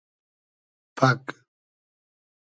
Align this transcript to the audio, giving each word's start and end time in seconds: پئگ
پئگ 0.97 1.25